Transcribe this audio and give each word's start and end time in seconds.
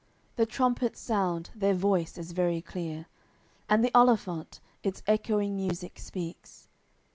The 0.35 0.47
trumpets 0.47 0.99
sound, 0.99 1.51
their 1.53 1.75
voice 1.75 2.17
is 2.17 2.31
very 2.31 2.59
clear, 2.59 3.05
And 3.69 3.85
the 3.85 3.91
olifant 3.91 4.59
its 4.81 5.03
echoing 5.05 5.55
music 5.55 5.99
speaks. 5.99 6.67